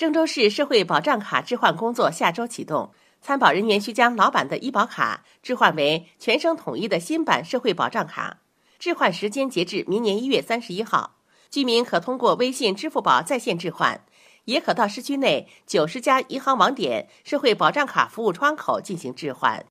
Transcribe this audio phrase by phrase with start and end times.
[0.00, 8.38] 郑州市社会保障卡置换工作下周启动，参保人员需将老版的医保卡置换为全省统一的新版社会保障卡。
[8.78, 11.16] 置换时间截至明年一月三十一号，
[11.50, 14.02] 居民可通过微信、支付宝在线置换，
[14.46, 19.66] 也可到市区内九十家银行网点社会保障卡服务窗口进行置换。